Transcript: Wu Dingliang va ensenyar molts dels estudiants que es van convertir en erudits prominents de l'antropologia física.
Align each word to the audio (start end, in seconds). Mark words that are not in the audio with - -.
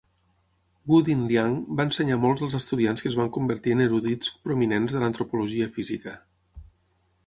Wu 0.91 1.01
Dingliang 1.09 1.57
va 1.81 1.85
ensenyar 1.89 2.17
molts 2.25 2.45
dels 2.45 2.57
estudiants 2.61 3.05
que 3.05 3.11
es 3.13 3.19
van 3.21 3.31
convertir 3.37 3.77
en 3.77 3.87
erudits 3.89 4.35
prominents 4.49 4.97
de 4.99 5.05
l'antropologia 5.07 5.71
física. 5.81 6.21